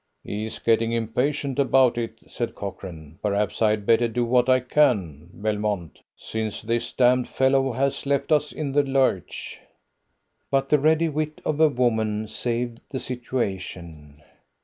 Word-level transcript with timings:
"He's 0.23 0.57
getting 0.57 0.93
impatient 0.93 1.59
about 1.59 1.95
it," 1.95 2.21
said 2.25 2.55
Cochrane. 2.55 3.19
"Perhaps 3.21 3.61
I 3.61 3.69
had 3.69 3.85
better 3.85 4.07
do 4.07 4.25
what 4.25 4.49
I 4.49 4.59
can, 4.59 5.29
Belmont, 5.31 5.99
since 6.15 6.63
this 6.63 6.91
damned 6.91 7.27
fellow 7.27 7.71
has 7.73 8.07
left 8.07 8.31
us 8.31 8.51
in 8.51 8.71
the 8.71 8.81
lurch." 8.81 9.61
But 10.49 10.69
the 10.69 10.79
ready 10.79 11.07
wit 11.07 11.39
of 11.45 11.59
a 11.59 11.69
woman 11.69 12.27
saved 12.27 12.79
the 12.89 12.99
situation. 12.99 14.23